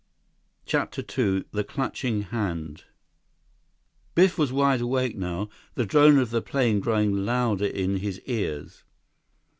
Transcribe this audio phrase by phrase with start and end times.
[0.65, 2.85] CHAPTER II The Clutching Hand
[4.15, 8.83] Biff was wide awake now, the drone of the plane growing louder in his ears.